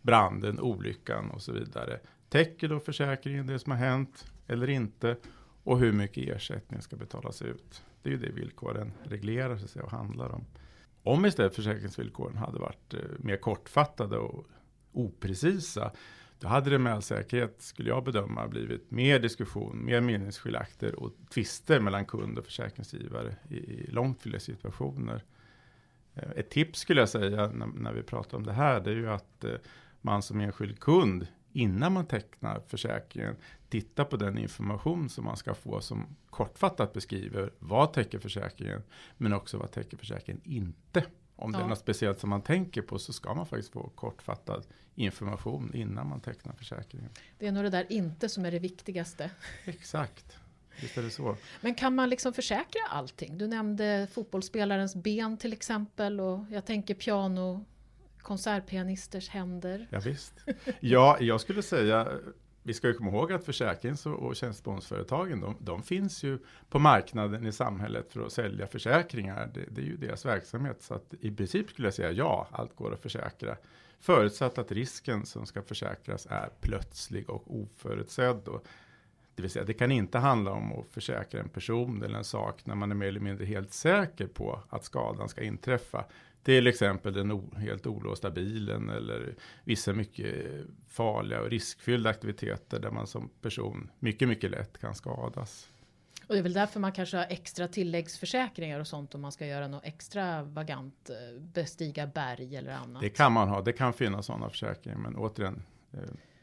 Branden, 0.02 0.60
olyckan 0.60 1.30
och 1.30 1.42
så 1.42 1.52
vidare. 1.52 2.00
Täcker 2.30 2.68
då 2.68 2.80
försäkringen 2.80 3.48
det 3.48 3.60
som 3.60 3.72
har 3.72 3.80
hänt 3.80 4.25
eller 4.48 4.70
inte? 4.70 5.16
Och 5.63 5.79
hur 5.79 5.91
mycket 5.91 6.36
ersättning 6.36 6.82
ska 6.82 6.96
betalas 6.96 7.41
ut? 7.41 7.84
Det 8.01 8.10
är 8.10 8.13
ju 8.13 8.20
det 8.20 8.32
villkoren 8.32 8.91
reglerar 9.03 9.58
så 9.58 9.65
att 9.65 9.72
säga, 9.72 9.86
och 9.86 9.91
handlar 9.91 10.29
om. 10.29 10.46
Om 11.03 11.25
istället 11.25 11.55
försäkringsvillkoren 11.55 12.38
hade 12.38 12.60
varit 12.60 12.93
eh, 12.93 13.00
mer 13.17 13.38
kortfattade 13.38 14.17
och 14.17 14.48
oprecisa, 14.91 15.91
då 16.39 16.48
hade 16.48 16.70
det 16.70 16.79
med 16.79 16.93
all 16.93 17.01
säkerhet, 17.01 17.62
skulle 17.62 17.89
jag 17.89 18.03
bedöma, 18.03 18.48
blivit 18.48 18.91
mer 18.91 19.20
diskussion, 19.20 19.86
mer 19.86 20.01
meningsskiljakter 20.01 20.96
och 20.96 21.13
tvister 21.34 21.79
mellan 21.79 22.05
kund 22.05 22.38
och 22.38 22.46
försäkringsgivare 22.46 23.36
i, 23.50 23.55
i 23.55 23.88
långt 23.91 24.22
fler 24.22 24.39
situationer. 24.39 25.24
Eh, 26.15 26.32
ett 26.36 26.50
tips 26.50 26.79
skulle 26.79 27.01
jag 27.01 27.10
säga 27.10 27.48
när, 27.48 27.67
när, 27.67 27.93
vi 27.93 28.03
pratar 28.03 28.38
om 28.38 28.46
det 28.46 28.53
här, 28.53 28.82
det 28.82 28.91
är 28.91 28.96
ju 28.96 29.10
att 29.10 29.43
eh, 29.43 29.55
man 30.01 30.22
som 30.22 30.41
enskild 30.41 30.79
kund 30.79 31.27
innan 31.54 31.94
man 31.94 32.06
tecknar 32.06 32.62
försäkringen 32.68 33.36
tittar 33.70 34.06
på 34.06 34.18
den 34.18 34.38
information 34.38 35.10
som 35.10 35.26
man 35.26 35.38
ska 35.38 35.54
få 35.54 35.82
som 35.82 36.16
kortfattat 36.30 36.94
beskriver 36.94 37.54
vad 37.60 37.94
täcker 37.94 38.20
försäkringen, 38.20 38.84
men 39.18 39.34
också 39.34 39.58
vad 39.58 39.72
täcker 39.72 39.98
försäkringen 39.98 40.42
inte. 40.44 41.06
Om 41.36 41.52
ja. 41.52 41.60
det 41.60 41.66
är 41.66 41.70
något 41.70 41.80
speciellt 41.80 42.20
som 42.20 42.30
man 42.30 42.42
tänker 42.42 42.82
på 42.82 43.00
så 43.00 43.14
ska 43.14 43.34
man 43.34 43.46
faktiskt 43.46 43.74
få 43.74 43.90
kortfattad 43.96 44.66
information 44.96 45.72
innan 45.74 46.08
man 46.08 46.20
tecknar 46.20 46.54
försäkringen. 46.54 47.10
Det 47.40 47.48
är 47.48 47.52
nog 47.52 47.64
det 47.64 47.70
där 47.70 47.92
inte 47.92 48.30
som 48.30 48.46
är 48.46 48.52
det 48.52 48.60
viktigaste. 48.60 49.32
Exakt. 49.66 50.38
Visst 50.82 50.98
är 50.98 51.02
det 51.04 51.10
så. 51.10 51.38
Men 51.62 51.76
kan 51.76 51.96
man 51.96 52.10
liksom 52.10 52.34
försäkra 52.34 52.82
allting? 52.90 53.38
Du 53.38 53.48
nämnde 53.48 54.08
fotbollsspelarens 54.12 54.96
ben 54.96 55.38
till 55.38 55.54
exempel 55.54 56.20
och 56.20 56.40
jag 56.52 56.66
tänker 56.66 56.94
piano 56.94 57.66
konsertpianisters 58.24 59.30
händer. 59.30 59.88
Ja, 59.89 60.00
visst. 60.00 60.34
Ja, 60.80 61.18
jag 61.20 61.42
skulle 61.42 61.62
säga 61.62 62.08
vi 62.63 62.74
ska 62.74 62.88
ju 62.88 62.94
komma 62.94 63.12
ihåg 63.12 63.34
att 63.34 63.46
försäkrings 63.46 64.06
och 64.06 64.36
tjänstebostadsföretagen, 64.36 65.42
de, 65.42 65.58
de, 65.60 65.84
finns 65.84 66.24
ju 66.24 66.39
på 66.70 66.80
marknaden 66.80 67.46
i 67.46 67.51
samhället 67.51 68.13
för 68.13 68.25
att 68.25 68.32
sälja 68.32 68.68
försäkringar. 68.68 69.51
Det, 69.53 69.65
det, 69.70 69.82
är 69.82 69.86
ju 69.86 69.98
deras 69.98 70.25
verksamhet. 70.25 70.82
Så 70.82 70.94
att 70.94 71.13
i 71.20 71.32
princip 71.32 71.70
skulle 71.70 71.88
jag 71.88 71.94
säga 71.94 72.12
ja, 72.12 72.48
allt 72.51 72.75
går 72.75 72.94
att 72.94 73.01
försäkra. 73.01 73.58
Förutsatt 74.00 74.58
att 74.58 74.72
risken 74.72 75.25
som 75.25 75.46
ska 75.46 75.62
försäkras 75.62 76.27
är 76.30 76.50
plötslig 76.62 77.30
och 77.30 77.62
oförutsedd. 77.62 78.48
Och, 78.48 78.68
det 79.36 79.42
vill 79.42 79.51
säga, 79.51 79.65
det 79.65 79.74
kan 79.74 79.92
inte 79.92 80.18
handla 80.18 80.51
om 80.51 80.74
att 80.74 80.86
försäkra 80.92 81.39
en 81.39 81.50
person 81.50 82.03
eller 82.03 82.18
en 82.18 82.24
sak 82.24 82.65
när 82.65 82.75
man 82.75 82.92
är 82.92 82.96
mer 82.96 83.08
eller 83.08 83.20
mindre 83.20 83.46
helt 83.46 83.74
säker 83.74 84.27
på 84.27 84.60
att 84.70 84.86
skadan 84.86 85.30
ska 85.30 85.44
inträffa. 85.44 86.06
Till 86.44 86.68
exempel 86.68 87.14
den 87.14 87.52
helt 87.58 87.88
olåsta 87.88 88.32
bilen 88.32 88.90
eller 88.90 89.36
vissa 89.64 89.94
mycket 89.94 90.36
farliga 90.88 91.42
och 91.42 91.50
riskfyllda 91.50 92.10
aktiviteter 92.10 92.80
där 92.80 92.92
man 92.92 93.08
som 93.08 93.30
person 93.42 93.90
mycket, 94.00 94.28
mycket 94.28 94.52
lätt 94.52 94.78
kan 94.78 94.96
skadas. 94.96 95.70
Och 96.28 96.34
det 96.34 96.40
är 96.40 96.44
väl 96.44 96.54
därför 96.54 96.80
man 96.80 96.92
kanske 96.92 97.18
har 97.18 97.26
extra 97.30 97.68
tilläggsförsäkringar 97.68 98.80
och 98.80 98.88
sånt 98.88 99.16
om 99.16 99.22
man 99.22 99.32
ska 99.32 99.46
göra 99.46 99.68
något 99.68 99.86
extravagant, 99.86 101.10
eh, 101.10 101.42
bestiga 101.42 102.08
berg 102.08 102.56
eller 102.56 102.72
annat. 102.72 103.02
Det 103.02 103.10
kan 103.10 103.32
man 103.32 103.50
ha, 103.50 103.62
det 103.62 103.74
kan 103.74 103.94
finnas 103.94 104.26
sådana 104.26 104.50
försäkringar, 104.50 104.98
men 104.98 105.16
återigen, 105.16 105.64
eh, 105.92 106.00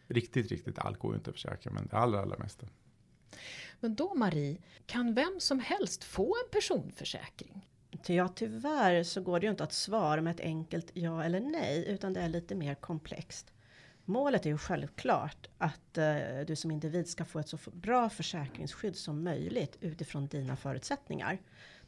riktigt, 0.06 0.50
riktigt 0.50 0.78
allt 0.78 0.98
går 0.98 1.14
inte 1.14 1.30
att 1.30 1.36
försäkra, 1.36 1.72
men 1.72 1.86
det 1.86 1.96
allra, 1.96 2.20
allra 2.20 2.38
mesta. 2.38 2.66
Men 3.80 3.94
då 3.94 4.14
Marie, 4.14 4.56
kan 4.86 5.14
vem 5.14 5.40
som 5.40 5.60
helst 5.60 6.04
få 6.04 6.36
en 6.44 6.50
personförsäkring? 6.50 7.66
Ja, 8.06 8.28
tyvärr 8.28 9.02
så 9.02 9.20
går 9.20 9.40
det 9.40 9.46
ju 9.46 9.50
inte 9.50 9.64
att 9.64 9.72
svara 9.72 10.20
med 10.20 10.30
ett 10.34 10.40
enkelt 10.40 10.90
ja 10.94 11.24
eller 11.24 11.40
nej, 11.40 11.84
utan 11.88 12.12
det 12.12 12.20
är 12.20 12.28
lite 12.28 12.54
mer 12.54 12.74
komplext. 12.74 13.52
Målet 14.04 14.46
är 14.46 14.50
ju 14.50 14.58
självklart 14.58 15.48
att 15.58 15.98
eh, 15.98 16.16
du 16.46 16.56
som 16.56 16.70
individ 16.70 17.08
ska 17.08 17.24
få 17.24 17.38
ett 17.38 17.48
så 17.48 17.58
bra 17.72 18.08
försäkringsskydd 18.08 18.96
som 18.96 19.24
möjligt 19.24 19.76
utifrån 19.80 20.26
dina 20.26 20.56
förutsättningar. 20.56 21.38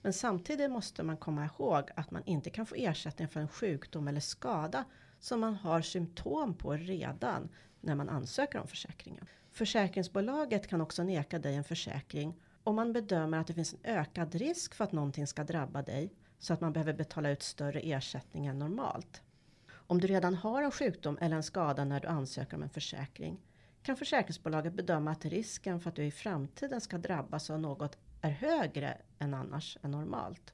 Men 0.03 0.13
samtidigt 0.13 0.71
måste 0.71 1.03
man 1.03 1.17
komma 1.17 1.45
ihåg 1.45 1.91
att 1.97 2.11
man 2.11 2.23
inte 2.25 2.51
kan 2.51 2.67
få 2.67 2.75
ersättning 2.75 3.29
för 3.29 3.41
en 3.41 3.49
sjukdom 3.49 4.09
eller 4.09 4.21
skada 4.21 4.85
som 5.21 5.41
man 5.41 5.55
har 5.55 5.83
symptom 5.83 6.55
på 6.55 6.73
redan 6.73 7.49
när 7.81 7.95
man 7.95 8.09
ansöker 8.09 8.61
om 8.61 8.69
försäkringen. 8.69 9.27
Försäkringsbolaget 9.51 10.69
kan 10.69 10.81
också 10.81 11.03
neka 11.03 11.39
dig 11.39 11.55
en 11.55 11.65
försäkring 11.65 12.35
om 12.65 12.77
man 12.77 12.93
bedömer 12.93 13.39
att 13.39 13.47
det 13.47 13.55
finns 13.55 13.75
en 13.75 13.81
ökad 13.97 14.35
risk 14.35 14.75
för 14.75 14.85
att 14.85 14.93
någonting 14.93 15.27
ska 15.27 15.45
drabba 15.45 15.83
dig 15.83 16.13
så 16.39 16.53
att 16.53 16.61
man 16.61 16.73
behöver 16.73 16.93
betala 16.93 17.31
ut 17.31 17.43
större 17.43 17.81
ersättning 17.81 18.47
än 18.47 18.59
normalt. 18.59 19.23
Om 19.71 20.01
du 20.01 20.07
redan 20.07 20.35
har 20.35 20.63
en 20.63 20.71
sjukdom 20.71 21.19
eller 21.21 21.37
en 21.37 21.43
skada 21.43 21.85
när 21.85 22.01
du 22.01 22.09
ansöker 22.09 22.57
om 22.57 22.63
en 22.63 22.69
försäkring 22.69 23.41
kan 23.83 23.97
försäkringsbolaget 23.97 24.73
bedöma 24.73 25.11
att 25.11 25.25
risken 25.25 25.81
för 25.81 25.89
att 25.89 25.97
du 25.97 26.05
i 26.05 26.11
framtiden 26.11 26.81
ska 26.81 26.99
drabbas 26.99 27.51
av 27.51 27.61
något 27.61 27.99
är 28.21 28.31
högre 28.31 28.99
än 29.19 29.35
annars 29.35 29.79
än 29.83 29.91
normalt. 29.91 30.53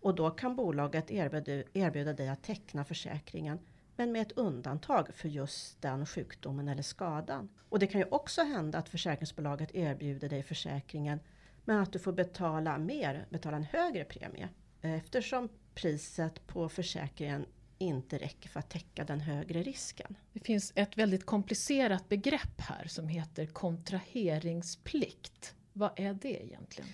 Och 0.00 0.14
då 0.14 0.30
kan 0.30 0.56
bolaget 0.56 1.10
erbjuda, 1.10 1.68
erbjuda 1.72 2.12
dig 2.12 2.28
att 2.28 2.42
teckna 2.42 2.84
försäkringen 2.84 3.58
men 3.96 4.12
med 4.12 4.22
ett 4.22 4.32
undantag 4.32 5.14
för 5.14 5.28
just 5.28 5.82
den 5.82 6.06
sjukdomen 6.06 6.68
eller 6.68 6.82
skadan. 6.82 7.48
Och 7.68 7.78
det 7.78 7.86
kan 7.86 8.00
ju 8.00 8.06
också 8.10 8.42
hända 8.42 8.78
att 8.78 8.88
försäkringsbolaget 8.88 9.74
erbjuder 9.74 10.28
dig 10.28 10.42
försäkringen 10.42 11.20
men 11.64 11.78
att 11.78 11.92
du 11.92 11.98
får 11.98 12.12
betala 12.12 12.78
mer, 12.78 13.26
betala 13.30 13.56
en 13.56 13.64
högre 13.64 14.04
premie 14.04 14.48
eh, 14.80 14.94
eftersom 14.94 15.48
priset 15.74 16.46
på 16.46 16.68
försäkringen 16.68 17.46
inte 17.78 18.18
räcker 18.18 18.48
för 18.48 18.60
att 18.60 18.70
täcka 18.70 19.04
den 19.04 19.20
högre 19.20 19.62
risken. 19.62 20.16
Det 20.32 20.40
finns 20.40 20.72
ett 20.74 20.98
väldigt 20.98 21.26
komplicerat 21.26 22.08
begrepp 22.08 22.60
här 22.60 22.86
som 22.86 23.08
heter 23.08 23.46
kontraheringsplikt. 23.46 25.54
Vad 25.72 25.90
är 25.96 26.14
det 26.14 26.44
egentligen? 26.44 26.90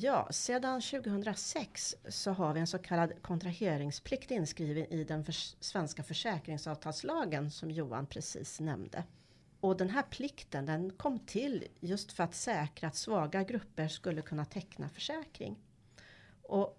Ja, 0.00 0.28
sedan 0.30 0.80
2006 0.80 1.96
så 2.08 2.30
har 2.30 2.54
vi 2.54 2.60
en 2.60 2.66
så 2.66 2.78
kallad 2.78 3.22
kontraheringsplikt 3.22 4.30
inskriven 4.30 4.86
i 4.92 5.04
den 5.04 5.24
för 5.24 5.32
svenska 5.64 6.02
försäkringsavtalslagen 6.02 7.50
som 7.50 7.70
Johan 7.70 8.06
precis 8.06 8.60
nämnde. 8.60 9.04
Och 9.60 9.76
den 9.76 9.90
här 9.90 10.02
plikten 10.02 10.66
den 10.66 10.90
kom 10.90 11.18
till 11.18 11.64
just 11.80 12.12
för 12.12 12.24
att 12.24 12.34
säkra 12.34 12.88
att 12.88 12.96
svaga 12.96 13.42
grupper 13.42 13.88
skulle 13.88 14.22
kunna 14.22 14.44
teckna 14.44 14.88
försäkring. 14.88 15.58
Och 16.42 16.78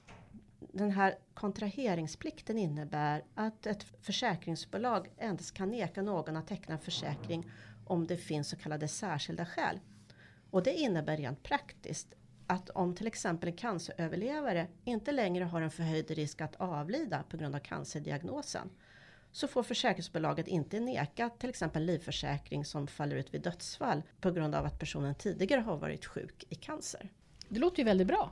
den 0.59 0.91
här 0.91 1.17
kontraheringsplikten 1.33 2.57
innebär 2.57 3.23
att 3.35 3.65
ett 3.65 3.85
försäkringsbolag 4.01 5.09
endast 5.17 5.53
kan 5.53 5.69
neka 5.69 6.01
någon 6.01 6.37
att 6.37 6.47
teckna 6.47 6.77
försäkring 6.77 7.51
om 7.85 8.07
det 8.07 8.17
finns 8.17 8.49
så 8.49 8.55
kallade 8.55 8.87
särskilda 8.87 9.45
skäl. 9.45 9.79
Och 10.51 10.63
det 10.63 10.73
innebär 10.73 11.17
rent 11.17 11.43
praktiskt 11.43 12.15
att 12.49 12.69
om 12.69 12.95
till 12.95 13.07
exempel 13.07 13.49
en 13.49 13.55
canceröverlevare 13.55 14.67
inte 14.83 15.11
längre 15.11 15.43
har 15.43 15.61
en 15.61 15.71
förhöjd 15.71 16.11
risk 16.11 16.41
att 16.41 16.55
avlida 16.55 17.23
på 17.29 17.37
grund 17.37 17.55
av 17.55 17.59
cancerdiagnosen 17.59 18.69
så 19.31 19.47
får 19.47 19.63
försäkringsbolaget 19.63 20.47
inte 20.47 20.79
neka 20.79 21.29
till 21.29 21.49
exempel 21.49 21.85
livförsäkring 21.85 22.65
som 22.65 22.87
faller 22.87 23.15
ut 23.15 23.33
vid 23.33 23.41
dödsfall 23.41 24.03
på 24.21 24.31
grund 24.31 24.55
av 24.55 24.65
att 24.65 24.79
personen 24.79 25.15
tidigare 25.15 25.61
har 25.61 25.77
varit 25.77 26.05
sjuk 26.05 26.45
i 26.49 26.55
cancer. 26.55 27.09
Det 27.49 27.59
låter 27.59 27.77
ju 27.77 27.83
väldigt 27.83 28.07
bra. 28.07 28.31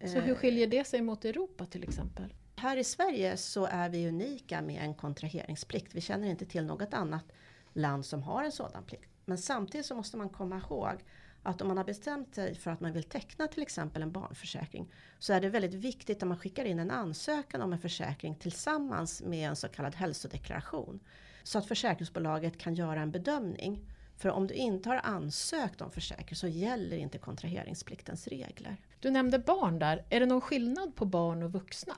Så 0.00 0.20
hur 0.20 0.34
skiljer 0.34 0.66
det 0.66 0.84
sig 0.84 1.02
mot 1.02 1.24
Europa 1.24 1.66
till 1.66 1.82
exempel? 1.82 2.34
Här 2.56 2.76
i 2.76 2.84
Sverige 2.84 3.36
så 3.36 3.66
är 3.66 3.88
vi 3.88 4.08
unika 4.08 4.62
med 4.62 4.84
en 4.84 4.94
kontraheringsplikt. 4.94 5.94
Vi 5.94 6.00
känner 6.00 6.28
inte 6.28 6.46
till 6.46 6.64
något 6.64 6.94
annat 6.94 7.24
land 7.72 8.06
som 8.06 8.22
har 8.22 8.44
en 8.44 8.52
sådan 8.52 8.84
plikt. 8.84 9.10
Men 9.24 9.38
samtidigt 9.38 9.86
så 9.86 9.94
måste 9.94 10.16
man 10.16 10.28
komma 10.28 10.56
ihåg 10.56 11.04
att 11.42 11.62
om 11.62 11.68
man 11.68 11.76
har 11.76 11.84
bestämt 11.84 12.34
sig 12.34 12.54
för 12.54 12.70
att 12.70 12.80
man 12.80 12.92
vill 12.92 13.02
teckna 13.02 13.48
till 13.48 13.62
exempel 13.62 14.02
en 14.02 14.12
barnförsäkring 14.12 14.92
så 15.18 15.32
är 15.32 15.40
det 15.40 15.48
väldigt 15.48 15.74
viktigt 15.74 16.22
att 16.22 16.28
man 16.28 16.38
skickar 16.38 16.64
in 16.64 16.78
en 16.78 16.90
ansökan 16.90 17.62
om 17.62 17.72
en 17.72 17.78
försäkring 17.78 18.34
tillsammans 18.34 19.22
med 19.22 19.48
en 19.48 19.56
så 19.56 19.68
kallad 19.68 19.94
hälsodeklaration. 19.94 21.00
Så 21.42 21.58
att 21.58 21.66
försäkringsbolaget 21.66 22.58
kan 22.58 22.74
göra 22.74 23.00
en 23.00 23.10
bedömning. 23.10 23.84
För 24.16 24.28
om 24.28 24.46
du 24.46 24.54
inte 24.54 24.88
har 24.88 25.00
ansökt 25.04 25.80
om 25.80 25.90
försäkring 25.90 26.36
så 26.36 26.48
gäller 26.48 26.96
inte 26.96 27.18
kontraheringspliktens 27.18 28.28
regler. 28.28 28.76
Du 29.00 29.10
nämnde 29.10 29.38
barn 29.38 29.78
där. 29.78 30.04
Är 30.08 30.20
det 30.20 30.26
någon 30.26 30.40
skillnad 30.40 30.96
på 30.96 31.04
barn 31.04 31.42
och 31.42 31.52
vuxna? 31.52 31.94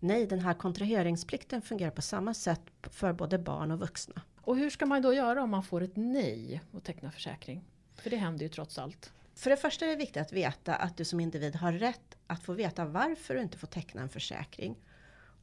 Nej, 0.00 0.26
den 0.26 0.40
här 0.40 0.54
kontraheringsplikten 0.54 1.62
fungerar 1.62 1.90
på 1.90 2.02
samma 2.02 2.34
sätt 2.34 2.62
för 2.82 3.12
både 3.12 3.38
barn 3.38 3.70
och 3.70 3.78
vuxna. 3.78 4.22
Och 4.40 4.56
hur 4.56 4.70
ska 4.70 4.86
man 4.86 5.02
då 5.02 5.14
göra 5.14 5.42
om 5.42 5.50
man 5.50 5.62
får 5.62 5.82
ett 5.82 5.96
nej 5.96 6.62
att 6.72 6.84
teckna 6.84 7.10
försäkring? 7.10 7.64
För 7.96 8.10
det 8.10 8.16
händer 8.16 8.42
ju 8.42 8.48
trots 8.48 8.78
allt. 8.78 9.12
För 9.34 9.50
det 9.50 9.56
första 9.56 9.84
är 9.84 9.90
det 9.90 9.96
viktigt 9.96 10.22
att 10.22 10.32
veta 10.32 10.74
att 10.74 10.96
du 10.96 11.04
som 11.04 11.20
individ 11.20 11.56
har 11.56 11.72
rätt 11.72 12.16
att 12.26 12.42
få 12.42 12.52
veta 12.52 12.84
varför 12.84 13.34
du 13.34 13.42
inte 13.42 13.58
får 13.58 13.66
teckna 13.66 14.02
en 14.02 14.08
försäkring. 14.08 14.76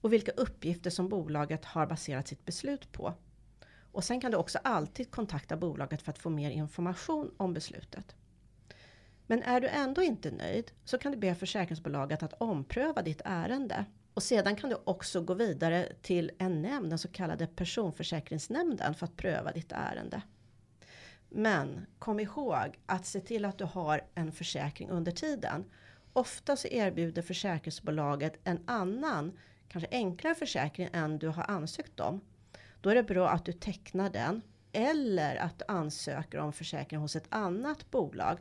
Och 0.02 0.14
vilka 0.14 0.32
uppgifter 0.32 0.90
som 0.90 1.10
bolaget 1.10 1.66
har 1.66 1.88
baserat 1.88 2.28
sitt 2.28 2.46
beslut 2.46 2.92
på. 2.92 3.14
Och 3.92 4.04
sen 4.04 4.22
kan 4.22 4.32
du 4.32 4.38
också 4.38 4.60
alltid 4.64 5.12
kontakta 5.12 5.58
bolaget 5.58 6.02
för 6.02 6.12
att 6.12 6.20
få 6.20 6.30
mer 6.30 6.52
information 6.52 7.32
om 7.38 7.54
beslutet. 7.54 8.16
Men 9.28 9.44
är 9.44 9.62
du 9.62 9.68
ändå 9.68 10.02
inte 10.02 10.32
nöjd 10.32 10.72
så 10.86 10.98
kan 10.98 11.12
du 11.12 11.18
be 11.18 11.36
försäkringsbolaget 11.36 12.24
att 12.24 12.34
ompröva 12.42 13.02
ditt 13.02 13.22
ärende. 13.26 13.86
Och 14.14 14.24
sedan 14.24 14.56
kan 14.56 14.70
du 14.70 14.78
också 14.84 15.22
gå 15.22 15.34
vidare 15.34 15.92
till 16.02 16.32
en 16.38 16.62
nämnd, 16.62 16.90
den 16.90 17.00
så 17.00 17.08
kallade 17.08 17.48
personförsäkringsnämnden 17.48 18.96
för 18.96 19.06
att 19.06 19.18
pröva 19.18 19.52
ditt 19.52 19.72
ärende. 19.72 20.22
Men 21.36 21.86
kom 22.00 22.20
ihåg 22.20 22.80
att 22.86 23.06
se 23.06 23.20
till 23.20 23.46
att 23.46 23.58
du 23.58 23.64
har 23.64 24.02
en 24.16 24.32
försäkring 24.32 24.90
under 24.90 25.12
tiden. 25.12 25.66
Ofta 26.14 26.56
så 26.56 26.68
erbjuder 26.68 27.22
försäkringsbolaget 27.22 28.40
en 28.44 28.64
annan 28.66 29.38
kanske 29.68 29.90
enklare 29.92 30.36
försäkring 30.36 30.90
än 30.94 31.20
du 31.20 31.28
har 31.28 31.44
ansökt 31.44 32.00
om. 32.00 32.22
Då 32.82 32.90
är 32.90 32.96
det 32.96 33.04
bra 33.04 33.30
att 33.30 33.46
du 33.46 33.52
tecknar 33.52 34.10
den 34.10 34.42
eller 34.72 35.36
att 35.36 35.60
du 35.60 35.66
ansöker 35.68 36.38
om 36.38 36.54
försäkring 36.54 37.00
hos 37.00 37.16
ett 37.16 37.28
annat 37.30 37.92
bolag. 37.92 38.38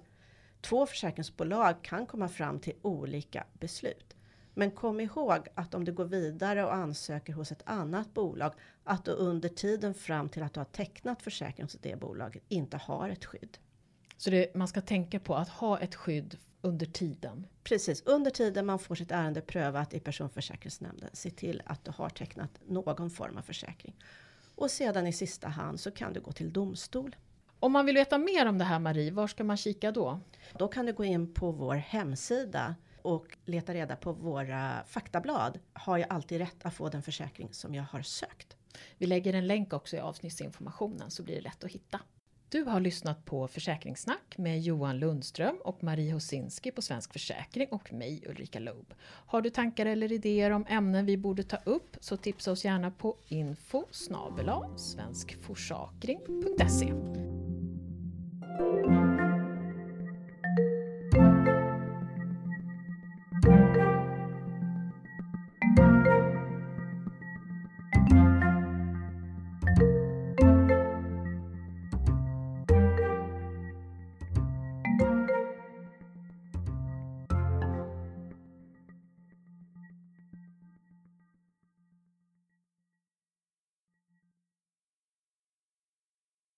Två 0.61 0.87
försäkringsbolag 0.87 1.83
kan 1.83 2.07
komma 2.07 2.29
fram 2.29 2.61
till 2.61 2.75
olika 2.83 3.45
beslut. 3.53 4.12
Men 4.55 4.71
kom 4.71 5.01
ihåg 5.01 5.49
att 5.55 5.75
om 5.75 5.85
du 5.85 5.93
går 5.93 6.05
vidare 6.05 6.65
och 6.65 6.75
ansöker 6.75 7.33
hos 7.33 7.53
ett 7.53 7.63
annat 7.65 8.15
bolag, 8.15 8.53
att 8.85 9.05
du 9.05 9.11
under 9.11 9.49
tiden 9.49 9.95
fram 9.95 10.29
till 10.29 10.43
att 10.43 10.55
du 10.55 10.61
har 10.61 10.65
tecknat 10.65 11.23
försäkring 11.23 11.65
hos 11.65 11.73
det 11.73 12.01
bolaget 12.01 12.43
inte 12.49 12.77
har 12.77 13.09
ett 13.09 13.25
skydd. 13.25 13.59
Så 14.17 14.31
det, 14.31 14.55
man 14.55 14.69
ska 14.69 14.81
tänka 14.81 15.21
på 15.21 15.35
att 15.35 15.49
ha 15.49 15.79
ett 15.79 15.95
skydd 15.95 16.39
under 16.61 16.87
tiden? 16.87 17.47
Precis, 17.65 18.03
under 18.07 18.31
tiden 18.31 18.67
man 18.67 18.79
får 18.79 18.95
sitt 18.95 19.11
ärende 19.11 19.41
prövat 19.41 19.95
i 19.95 20.01
personförsäkringsnämnden. 20.01 21.11
Se 21.13 21.31
till 21.31 21.63
att 21.67 21.85
du 21.85 21.91
har 21.91 22.09
tecknat 22.09 22.51
någon 22.67 23.11
form 23.11 23.37
av 23.37 23.43
försäkring. 23.43 23.95
Och 24.55 24.71
sedan 24.71 25.07
i 25.07 25.13
sista 25.13 25.49
hand 25.49 25.81
så 25.81 25.91
kan 25.91 26.13
du 26.13 26.21
gå 26.21 26.33
till 26.33 26.53
domstol. 26.53 27.17
Om 27.61 27.73
man 27.73 27.87
vill 27.87 27.95
veta 27.95 28.19
mer 28.19 28.47
om 28.47 28.59
det 28.59 28.65
här 28.65 28.79
Marie, 28.79 29.11
var 29.11 29.27
ska 29.27 29.45
man 29.45 29.57
kika 29.57 29.93
då? 29.93 30.21
Då 30.59 30.69
kan 30.69 30.87
du 30.87 30.93
gå 30.93 31.05
in 31.05 31.35
på 31.35 31.53
vår 31.53 31.75
hemsida 31.75 32.75
och 33.03 33.39
leta 33.45 33.75
reda 33.75 33.97
på 33.97 34.13
våra 34.13 34.85
faktablad. 34.85 35.59
Har 35.73 35.99
jag 35.99 36.13
alltid 36.13 36.39
rätt 36.39 36.67
att 36.67 36.75
få 36.75 36.89
den 36.89 37.03
försäkring 37.03 37.49
som 37.53 37.75
jag 37.75 37.85
har 37.85 38.03
sökt? 38.03 38.57
Vi 38.99 39.07
lägger 39.07 39.35
en 39.35 39.47
länk 39.47 39.73
också 39.73 39.97
i 39.97 40.01
avsnittsinformationen 40.01 41.11
så 41.11 41.23
blir 41.23 41.35
det 41.35 41.41
lätt 41.41 41.65
att 41.65 41.71
hitta. 41.71 42.01
Du 42.53 42.63
har 42.63 42.81
lyssnat 42.81 43.25
på 43.25 43.49
Försäkringssnack 43.49 44.39
med 44.39 44.61
Johan 44.61 44.99
Lundström 44.99 45.57
och 45.65 45.83
Marie 45.83 46.13
Hosinski 46.13 46.71
på 46.71 46.83
Svensk 46.83 47.13
Försäkring 47.13 47.69
och 47.71 47.93
mig 47.93 48.25
Ulrika 48.29 48.59
Loob. 48.59 48.95
Har 49.03 49.41
du 49.41 49.51
tankar 49.51 49.87
eller 49.87 50.13
idéer 50.13 50.51
om 50.51 50.67
ämnen 50.69 51.07
vi 51.07 51.17
borde 51.17 51.43
ta 51.43 51.57
upp 51.57 51.97
så 52.01 52.17
tipsa 52.17 52.53
oss 52.53 52.65
gärna 52.65 52.91
på 52.91 53.17
info 53.29 53.85
svenskforsakring.se. 54.77 56.93